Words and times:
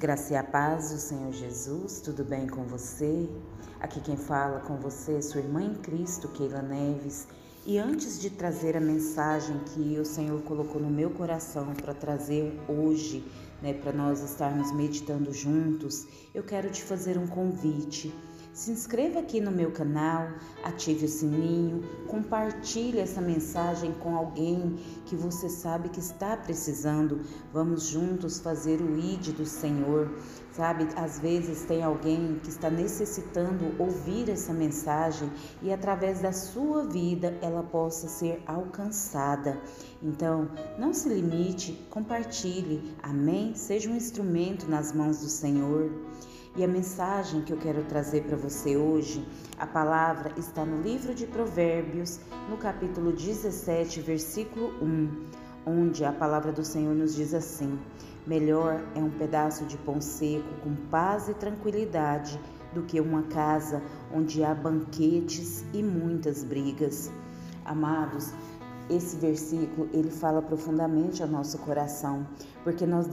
Graça 0.00 0.32
e 0.32 0.36
a 0.36 0.42
paz 0.42 0.92
do 0.92 0.96
Senhor 0.96 1.30
Jesus, 1.30 2.00
tudo 2.00 2.24
bem 2.24 2.46
com 2.46 2.64
você? 2.64 3.28
Aqui 3.80 4.00
quem 4.00 4.16
fala 4.16 4.60
com 4.60 4.76
você 4.76 5.16
é 5.16 5.20
sua 5.20 5.42
irmã 5.42 5.62
em 5.62 5.74
Cristo, 5.74 6.26
Keila 6.28 6.62
Neves. 6.62 7.28
E 7.66 7.76
antes 7.76 8.18
de 8.18 8.30
trazer 8.30 8.78
a 8.78 8.80
mensagem 8.80 9.58
que 9.58 9.98
o 9.98 10.04
Senhor 10.06 10.40
colocou 10.40 10.80
no 10.80 10.88
meu 10.88 11.10
coração 11.10 11.74
para 11.74 11.92
trazer 11.92 12.58
hoje, 12.66 13.22
né, 13.60 13.74
para 13.74 13.92
nós 13.92 14.22
estarmos 14.22 14.72
meditando 14.72 15.34
juntos, 15.34 16.06
eu 16.34 16.42
quero 16.42 16.70
te 16.70 16.82
fazer 16.82 17.18
um 17.18 17.26
convite. 17.26 18.10
Se 18.60 18.70
inscreva 18.70 19.20
aqui 19.20 19.40
no 19.40 19.50
meu 19.50 19.70
canal, 19.70 20.28
ative 20.62 21.06
o 21.06 21.08
sininho, 21.08 21.82
compartilhe 22.06 22.98
essa 22.98 23.18
mensagem 23.18 23.90
com 23.94 24.14
alguém 24.14 24.76
que 25.06 25.16
você 25.16 25.48
sabe 25.48 25.88
que 25.88 25.98
está 25.98 26.36
precisando. 26.36 27.22
Vamos 27.54 27.86
juntos 27.86 28.38
fazer 28.38 28.82
o 28.82 28.98
ID 28.98 29.28
do 29.28 29.46
Senhor. 29.46 30.10
Sabe, 30.52 30.86
às 30.94 31.18
vezes 31.18 31.62
tem 31.62 31.82
alguém 31.82 32.38
que 32.42 32.50
está 32.50 32.68
necessitando 32.68 33.74
ouvir 33.78 34.28
essa 34.28 34.52
mensagem 34.52 35.32
e 35.62 35.72
através 35.72 36.20
da 36.20 36.32
sua 36.32 36.84
vida 36.84 37.38
ela 37.40 37.62
possa 37.62 38.08
ser 38.08 38.42
alcançada. 38.46 39.58
Então, 40.02 40.50
não 40.78 40.92
se 40.92 41.08
limite, 41.08 41.82
compartilhe. 41.88 42.94
Amém? 43.02 43.54
Seja 43.54 43.88
um 43.88 43.96
instrumento 43.96 44.68
nas 44.68 44.92
mãos 44.92 45.20
do 45.20 45.30
Senhor. 45.30 45.90
E 46.56 46.64
a 46.64 46.68
mensagem 46.68 47.42
que 47.42 47.52
eu 47.52 47.56
quero 47.56 47.84
trazer 47.84 48.24
para 48.24 48.36
você 48.36 48.76
hoje, 48.76 49.24
a 49.56 49.66
palavra 49.66 50.32
está 50.36 50.64
no 50.64 50.82
livro 50.82 51.14
de 51.14 51.24
Provérbios, 51.24 52.18
no 52.48 52.56
capítulo 52.56 53.12
17, 53.12 54.00
versículo 54.00 54.74
1, 54.82 55.26
onde 55.64 56.04
a 56.04 56.10
palavra 56.10 56.50
do 56.50 56.64
Senhor 56.64 56.92
nos 56.92 57.14
diz 57.14 57.34
assim: 57.34 57.78
Melhor 58.26 58.82
é 58.96 58.98
um 58.98 59.10
pedaço 59.10 59.64
de 59.64 59.78
pão 59.78 60.00
seco 60.00 60.52
com 60.64 60.74
paz 60.90 61.28
e 61.28 61.34
tranquilidade 61.34 62.38
do 62.74 62.82
que 62.82 63.00
uma 63.00 63.22
casa 63.22 63.80
onde 64.12 64.42
há 64.42 64.52
banquetes 64.52 65.64
e 65.72 65.84
muitas 65.84 66.42
brigas. 66.42 67.12
Amados, 67.64 68.34
esse 68.90 69.16
versículo 69.16 69.88
ele 69.92 70.10
fala 70.10 70.42
profundamente 70.42 71.22
ao 71.22 71.28
nosso 71.28 71.58
coração, 71.58 72.26
porque 72.64 72.84
nós 72.84 73.06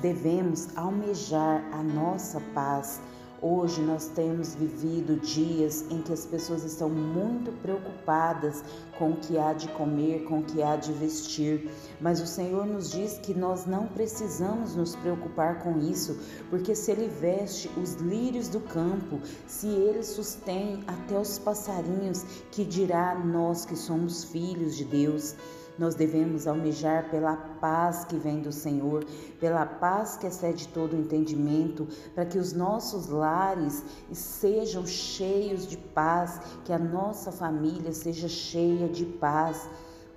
devemos 0.00 0.68
almejar 0.76 1.64
a 1.72 1.82
nossa 1.82 2.40
paz 2.54 3.00
Hoje 3.42 3.82
nós 3.82 4.08
temos 4.08 4.54
vivido 4.54 5.16
dias 5.20 5.84
em 5.90 6.00
que 6.00 6.12
as 6.12 6.24
pessoas 6.24 6.64
estão 6.64 6.88
muito 6.88 7.52
preocupadas 7.60 8.62
com 8.98 9.10
o 9.10 9.16
que 9.16 9.36
há 9.36 9.52
de 9.52 9.68
comer, 9.68 10.24
com 10.24 10.38
o 10.38 10.42
que 10.42 10.62
há 10.62 10.76
de 10.76 10.92
vestir, 10.92 11.70
mas 12.00 12.20
o 12.20 12.26
Senhor 12.26 12.64
nos 12.64 12.90
diz 12.90 13.18
que 13.18 13.34
nós 13.34 13.66
não 13.66 13.86
precisamos 13.86 14.74
nos 14.74 14.96
preocupar 14.96 15.62
com 15.62 15.78
isso, 15.78 16.18
porque 16.48 16.74
se 16.74 16.92
Ele 16.92 17.08
veste 17.08 17.68
os 17.78 17.94
lírios 17.94 18.48
do 18.48 18.60
campo, 18.60 19.20
se 19.46 19.66
Ele 19.66 20.02
sustém 20.02 20.82
até 20.86 21.18
os 21.18 21.38
passarinhos, 21.38 22.22
que 22.50 22.64
dirá 22.64 23.14
nós 23.14 23.64
que 23.64 23.76
somos 23.76 24.24
filhos 24.24 24.76
de 24.76 24.84
Deus. 24.84 25.34
Nós 25.78 25.94
devemos 25.94 26.46
almejar 26.46 27.10
pela 27.10 27.36
paz 27.36 28.04
que 28.04 28.16
vem 28.16 28.40
do 28.40 28.52
Senhor, 28.52 29.04
pela 29.40 29.66
paz 29.66 30.16
que 30.16 30.26
excede 30.26 30.68
todo 30.68 30.94
o 30.94 31.00
entendimento, 31.00 31.88
para 32.14 32.24
que 32.24 32.38
os 32.38 32.52
nossos 32.52 33.08
lares 33.08 33.82
sejam 34.12 34.86
cheios 34.86 35.66
de 35.66 35.76
paz, 35.76 36.40
que 36.64 36.72
a 36.72 36.78
nossa 36.78 37.32
família 37.32 37.92
seja 37.92 38.28
cheia 38.28 38.88
de 38.88 39.04
paz 39.04 39.68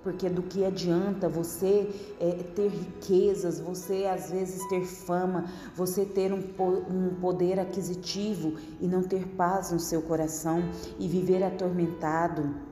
porque 0.02 0.28
do 0.28 0.42
que 0.42 0.64
adianta 0.64 1.28
você 1.28 1.90
é, 2.20 2.30
ter 2.54 2.68
riquezas, 2.68 3.60
você 3.60 4.06
às 4.06 4.30
vezes 4.30 4.66
ter 4.68 4.84
fama, 4.84 5.44
você 5.74 6.04
ter 6.04 6.32
um, 6.32 6.38
um 6.38 7.14
poder 7.20 7.58
aquisitivo 7.58 8.54
e 8.80 8.86
não 8.86 9.02
ter 9.02 9.26
paz 9.28 9.72
no 9.72 9.80
seu 9.80 10.00
coração 10.02 10.62
e 10.98 11.08
viver 11.08 11.42
atormentado. 11.42 12.67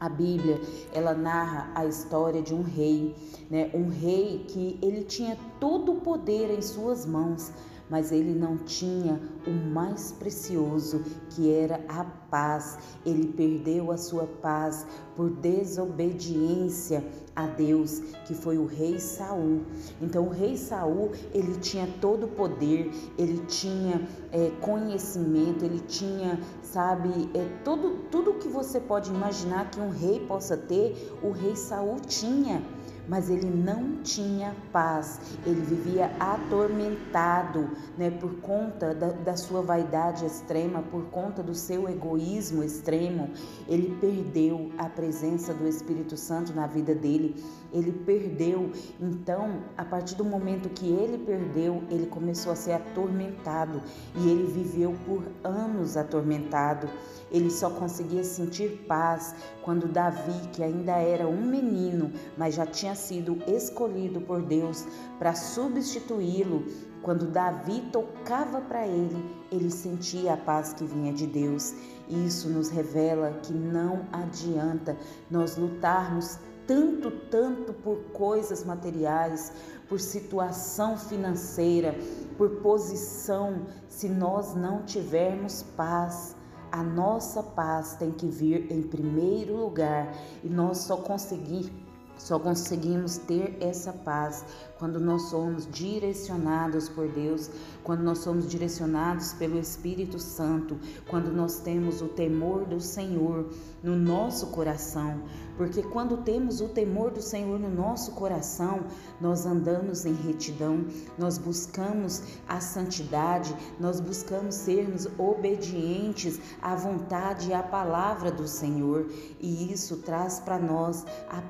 A 0.00 0.08
Bíblia, 0.08 0.58
ela 0.94 1.12
narra 1.12 1.70
a 1.74 1.84
história 1.84 2.40
de 2.40 2.54
um 2.54 2.62
rei, 2.62 3.14
né? 3.50 3.70
Um 3.74 3.90
rei 3.90 4.46
que 4.48 4.78
ele 4.80 5.04
tinha 5.04 5.36
todo 5.60 5.92
o 5.92 6.00
poder 6.00 6.50
em 6.50 6.62
suas 6.62 7.04
mãos, 7.04 7.52
mas 7.90 8.12
ele 8.12 8.32
não 8.32 8.56
tinha 8.56 9.20
o 9.46 9.50
mais 9.50 10.12
precioso, 10.12 11.02
que 11.30 11.52
era 11.52 11.80
a 11.88 12.04
paz. 12.04 12.78
Ele 13.04 13.26
perdeu 13.26 13.90
a 13.90 13.96
sua 13.96 14.26
paz 14.26 14.86
por 15.16 15.28
desobediência 15.30 17.04
a 17.34 17.46
Deus, 17.46 18.00
que 18.26 18.34
foi 18.34 18.58
o 18.58 18.66
rei 18.66 18.98
Saul. 18.98 19.62
Então 20.00 20.26
o 20.26 20.30
rei 20.30 20.56
Saul, 20.56 21.10
ele 21.34 21.58
tinha 21.58 21.88
todo 22.00 22.24
o 22.24 22.28
poder, 22.28 22.90
ele 23.18 23.38
tinha 23.46 24.06
é, 24.30 24.50
conhecimento, 24.60 25.64
ele 25.64 25.80
tinha, 25.80 26.38
sabe, 26.62 27.30
é, 27.34 27.44
todo, 27.64 28.04
tudo 28.10 28.34
que 28.34 28.48
você 28.48 28.78
pode 28.78 29.10
imaginar 29.10 29.70
que 29.70 29.80
um 29.80 29.90
rei 29.90 30.20
possa 30.26 30.56
ter, 30.56 31.12
o 31.22 31.30
rei 31.30 31.56
Saul 31.56 31.98
tinha 32.00 32.62
mas 33.10 33.28
ele 33.28 33.50
não 33.50 33.96
tinha 34.04 34.54
paz, 34.72 35.20
ele 35.44 35.60
vivia 35.62 36.12
atormentado 36.20 37.68
né, 37.98 38.08
por 38.08 38.36
conta 38.36 38.94
da, 38.94 39.08
da 39.08 39.36
sua 39.36 39.60
vaidade 39.60 40.24
extrema, 40.24 40.80
por 40.80 41.06
conta 41.06 41.42
do 41.42 41.52
seu 41.52 41.88
egoísmo 41.88 42.62
extremo. 42.62 43.28
Ele 43.66 43.96
perdeu 44.00 44.70
a 44.78 44.88
presença 44.88 45.52
do 45.52 45.66
Espírito 45.66 46.16
Santo 46.16 46.54
na 46.54 46.68
vida 46.68 46.94
dele, 46.94 47.34
ele 47.72 47.92
perdeu. 47.92 48.70
Então, 49.00 49.62
a 49.76 49.84
partir 49.84 50.14
do 50.14 50.24
momento 50.24 50.68
que 50.68 50.86
ele 50.86 51.18
perdeu, 51.18 51.82
ele 51.90 52.06
começou 52.06 52.52
a 52.52 52.56
ser 52.56 52.72
atormentado 52.72 53.80
e 54.16 54.28
ele 54.28 54.44
viveu 54.44 54.94
por 55.06 55.22
anos 55.44 55.96
atormentado. 55.96 56.88
Ele 57.30 57.50
só 57.50 57.70
conseguia 57.70 58.24
sentir 58.24 58.84
paz 58.88 59.34
quando 59.62 59.86
Davi, 59.86 60.48
que 60.52 60.62
ainda 60.62 60.92
era 60.92 61.26
um 61.28 61.42
menino, 61.42 62.12
mas 62.36 62.54
já 62.54 62.66
tinha 62.66 62.94
sido 62.94 63.38
escolhido 63.46 64.20
por 64.20 64.42
Deus 64.42 64.86
para 65.18 65.34
substituí-lo, 65.34 66.64
quando 67.02 67.26
Davi 67.26 67.80
tocava 67.90 68.60
para 68.60 68.86
ele, 68.86 69.16
ele 69.50 69.70
sentia 69.70 70.34
a 70.34 70.36
paz 70.36 70.74
que 70.74 70.84
vinha 70.84 71.12
de 71.12 71.26
Deus. 71.26 71.74
Isso 72.08 72.48
nos 72.48 72.68
revela 72.68 73.38
que 73.42 73.54
não 73.54 74.06
adianta 74.12 74.96
nós 75.30 75.56
lutarmos 75.56 76.38
tanto, 76.70 77.10
tanto 77.10 77.72
por 77.72 77.96
coisas 78.12 78.62
materiais, 78.62 79.52
por 79.88 79.98
situação 79.98 80.96
financeira, 80.96 81.96
por 82.38 82.60
posição, 82.62 83.66
se 83.88 84.08
nós 84.08 84.54
não 84.54 84.84
tivermos 84.84 85.64
paz. 85.76 86.36
A 86.70 86.80
nossa 86.80 87.42
paz 87.42 87.96
tem 87.96 88.12
que 88.12 88.28
vir 88.28 88.70
em 88.70 88.82
primeiro 88.82 89.56
lugar 89.56 90.14
e 90.44 90.48
nós 90.48 90.78
só 90.78 90.98
conseguir 90.98 91.72
só 92.20 92.38
conseguimos 92.38 93.16
ter 93.16 93.56
essa 93.60 93.92
paz 93.92 94.44
quando 94.78 95.00
nós 95.00 95.22
somos 95.30 95.66
direcionados 95.70 96.88
por 96.88 97.08
Deus, 97.08 97.50
quando 97.82 98.02
nós 98.02 98.18
somos 98.18 98.48
direcionados 98.48 99.32
pelo 99.32 99.58
Espírito 99.58 100.18
Santo, 100.18 100.78
quando 101.08 101.32
nós 101.32 101.60
temos 101.60 102.00
o 102.02 102.08
temor 102.08 102.64
do 102.66 102.80
Senhor 102.80 103.48
no 103.82 103.96
nosso 103.96 104.48
coração. 104.48 105.22
Porque 105.56 105.82
quando 105.82 106.18
temos 106.18 106.60
o 106.60 106.68
temor 106.68 107.10
do 107.10 107.20
Senhor 107.20 107.58
no 107.58 107.68
nosso 107.68 108.12
coração, 108.12 108.84
nós 109.20 109.44
andamos 109.44 110.04
em 110.06 110.14
retidão, 110.14 110.86
nós 111.18 111.36
buscamos 111.36 112.22
a 112.48 112.60
santidade, 112.60 113.54
nós 113.78 114.00
buscamos 114.00 114.54
sermos 114.54 115.06
obedientes 115.18 116.38
à 116.62 116.74
vontade 116.74 117.50
e 117.50 117.54
à 117.54 117.62
palavra 117.62 118.30
do 118.30 118.46
Senhor, 118.46 119.06
e 119.38 119.72
isso 119.72 119.98
traz 119.98 120.40
para 120.40 120.58
nós 120.58 121.04
a 121.28 121.42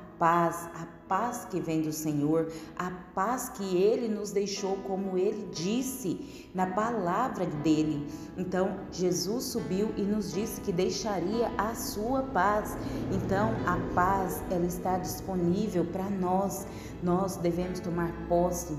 paz, 0.61 0.69
a 0.75 0.87
paz 1.07 1.47
que 1.49 1.59
vem 1.59 1.81
do 1.81 1.91
Senhor, 1.91 2.51
a 2.77 2.91
paz 3.13 3.49
que 3.49 3.75
ele 3.75 4.07
nos 4.07 4.31
deixou, 4.31 4.77
como 4.77 5.17
ele 5.17 5.49
disse 5.53 6.49
na 6.53 6.67
palavra 6.67 7.45
dele. 7.45 8.07
Então, 8.37 8.79
Jesus 8.91 9.45
subiu 9.45 9.91
e 9.97 10.01
nos 10.01 10.33
disse 10.33 10.61
que 10.61 10.71
deixaria 10.71 11.51
a 11.57 11.73
sua 11.75 12.23
paz. 12.23 12.77
Então, 13.11 13.53
a 13.65 13.77
paz, 13.93 14.43
ela 14.49 14.65
está 14.65 14.97
disponível 14.97 15.85
para 15.85 16.09
nós. 16.09 16.65
Nós 17.01 17.35
devemos 17.37 17.79
tomar 17.79 18.11
posse 18.27 18.77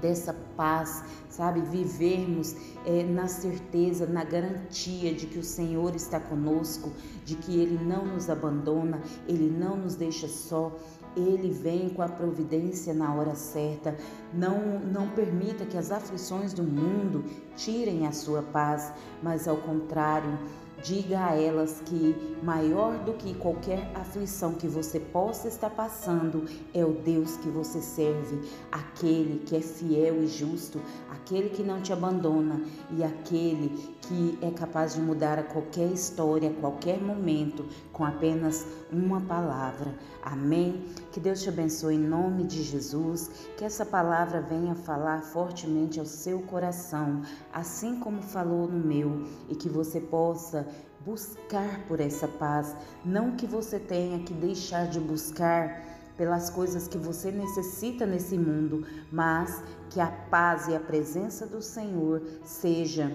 dessa 0.00 0.34
paz, 0.56 1.02
sabe? 1.28 1.60
Vivermos 1.60 2.54
é, 2.86 3.02
na 3.02 3.26
certeza, 3.26 4.06
na 4.06 4.24
garantia 4.24 5.14
de 5.14 5.26
que 5.26 5.38
o 5.38 5.44
Senhor 5.44 5.94
está 5.94 6.20
conosco, 6.20 6.92
de 7.24 7.36
que 7.36 7.58
Ele 7.58 7.82
não 7.82 8.06
nos 8.06 8.28
abandona, 8.30 9.00
Ele 9.26 9.50
não 9.50 9.76
nos 9.76 9.94
deixa 9.94 10.28
só. 10.28 10.72
Ele 11.16 11.50
vem 11.50 11.90
com 11.90 12.02
a 12.02 12.08
providência 12.08 12.92
na 12.92 13.14
hora 13.14 13.36
certa. 13.36 13.96
Não, 14.32 14.80
não 14.80 15.08
permita 15.10 15.64
que 15.64 15.78
as 15.78 15.92
aflições 15.92 16.52
do 16.52 16.64
mundo 16.64 17.24
tirem 17.56 18.06
a 18.06 18.12
sua 18.12 18.42
paz, 18.42 18.92
mas 19.22 19.46
ao 19.46 19.56
contrário, 19.58 20.36
Diga 20.84 21.28
a 21.28 21.34
elas 21.34 21.80
que 21.86 22.14
maior 22.42 22.98
do 23.04 23.14
que 23.14 23.32
qualquer 23.32 23.90
aflição 23.94 24.52
que 24.52 24.68
você 24.68 25.00
possa 25.00 25.48
estar 25.48 25.70
passando 25.70 26.44
é 26.74 26.84
o 26.84 26.92
Deus 26.92 27.38
que 27.38 27.48
você 27.48 27.80
serve, 27.80 28.46
aquele 28.70 29.38
que 29.46 29.56
é 29.56 29.62
fiel 29.62 30.22
e 30.22 30.26
justo, 30.26 30.78
aquele 31.10 31.48
que 31.48 31.62
não 31.62 31.80
te 31.80 31.90
abandona 31.90 32.60
e 32.90 33.02
aquele 33.02 33.94
que 34.02 34.38
é 34.42 34.50
capaz 34.50 34.94
de 34.94 35.00
mudar 35.00 35.38
a 35.38 35.42
qualquer 35.42 35.90
história, 35.90 36.50
a 36.50 36.60
qualquer 36.60 37.00
momento, 37.00 37.64
com 37.90 38.04
apenas 38.04 38.66
uma 38.92 39.22
palavra. 39.22 39.94
Amém? 40.22 40.84
Que 41.12 41.20
Deus 41.20 41.42
te 41.42 41.48
abençoe 41.48 41.94
em 41.94 41.98
nome 41.98 42.44
de 42.44 42.62
Jesus, 42.62 43.30
que 43.56 43.64
essa 43.64 43.86
palavra 43.86 44.42
venha 44.42 44.74
falar 44.74 45.22
fortemente 45.22 45.98
ao 45.98 46.06
seu 46.06 46.40
coração, 46.40 47.22
assim 47.52 47.98
como 48.00 48.20
falou 48.20 48.68
no 48.68 48.78
meu, 48.78 49.26
e 49.48 49.54
que 49.54 49.68
você 49.68 50.00
possa 50.00 50.66
buscar 51.04 51.80
por 51.86 52.00
essa 52.00 52.26
paz, 52.26 52.74
não 53.04 53.32
que 53.32 53.46
você 53.46 53.78
tenha 53.78 54.18
que 54.20 54.32
deixar 54.32 54.88
de 54.88 54.98
buscar 54.98 55.84
pelas 56.16 56.48
coisas 56.48 56.86
que 56.86 56.96
você 56.96 57.30
necessita 57.30 58.06
nesse 58.06 58.38
mundo, 58.38 58.86
mas 59.10 59.62
que 59.90 60.00
a 60.00 60.06
paz 60.06 60.68
e 60.68 60.74
a 60.74 60.80
presença 60.80 61.46
do 61.46 61.60
Senhor 61.60 62.22
seja 62.44 63.12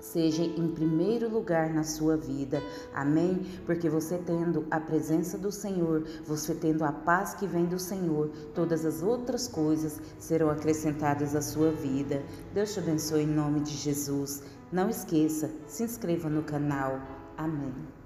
seja 0.00 0.42
em 0.42 0.68
primeiro 0.68 1.28
lugar 1.28 1.72
na 1.72 1.84
sua 1.84 2.16
vida. 2.16 2.62
Amém? 2.94 3.46
Porque 3.66 3.88
você 3.88 4.18
tendo 4.18 4.66
a 4.70 4.80
presença 4.80 5.38
do 5.38 5.52
Senhor, 5.52 6.04
você 6.24 6.54
tendo 6.54 6.84
a 6.84 6.92
paz 6.92 7.34
que 7.34 7.46
vem 7.46 7.66
do 7.66 7.78
Senhor, 7.78 8.30
todas 8.54 8.84
as 8.84 9.02
outras 9.02 9.46
coisas 9.46 10.00
serão 10.18 10.50
acrescentadas 10.50 11.34
à 11.34 11.42
sua 11.42 11.70
vida. 11.70 12.22
Deus 12.52 12.72
te 12.72 12.80
abençoe 12.80 13.22
em 13.22 13.26
nome 13.26 13.60
de 13.60 13.72
Jesus. 13.72 14.42
Não 14.72 14.88
esqueça, 14.88 15.50
se 15.66 15.82
inscreva 15.82 16.28
no 16.28 16.42
canal. 16.42 17.00
Amém. 17.36 17.99